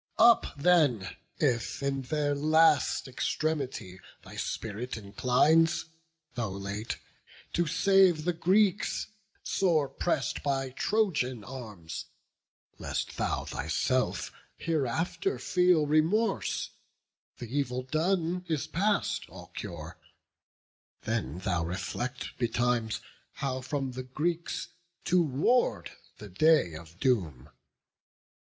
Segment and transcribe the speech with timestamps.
[0.17, 1.15] Up then!
[1.37, 5.85] if in their last extremity Thy spirit inclines,
[6.33, 6.97] though late,
[7.53, 9.09] to save the Greeks
[9.43, 12.05] Sore press'd by Trojan arms:
[12.79, 16.71] lest thou thyself Hereafter feel remorse;
[17.37, 19.99] the evil done Is past all cure;
[21.03, 23.01] then thou reflect betimes
[23.33, 24.69] How from the Greeks
[25.05, 27.49] to ward the day of doom.